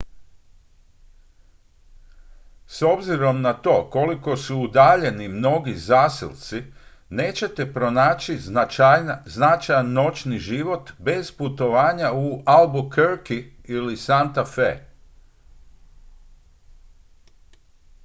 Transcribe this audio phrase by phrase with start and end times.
[2.67, 6.63] s obzirom na to koliko su udaljeni mnogi zaselci
[7.09, 8.37] nećete pronaći
[9.25, 14.71] značajan noćni život bez putovanja u albuquerque ili santa fe